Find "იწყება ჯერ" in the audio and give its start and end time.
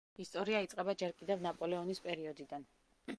0.67-1.13